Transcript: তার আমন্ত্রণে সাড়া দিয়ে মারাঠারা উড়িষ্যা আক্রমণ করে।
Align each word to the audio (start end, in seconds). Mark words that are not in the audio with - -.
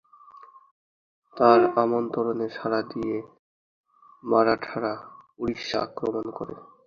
তার 1.37 1.59
আমন্ত্রণে 1.83 2.47
সাড়া 2.57 2.81
দিয়ে 2.91 3.17
মারাঠারা 4.23 4.93
উড়িষ্যা 5.39 5.77
আক্রমণ 5.85 6.25
করে। 6.37 6.55